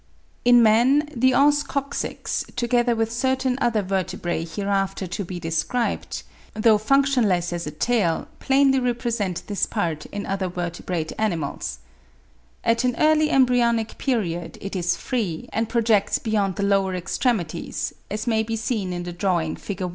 [0.43, 6.23] In man, the os coccyx, together with certain other vertebrae hereafter to be described,
[6.55, 11.77] though functionless as a tail, plainly represent this part in other vertebrate animals.
[12.63, 18.25] At an early embryonic period it is free, and projects beyond the lower extremities; as
[18.25, 19.83] may be seen in the drawing (Fig.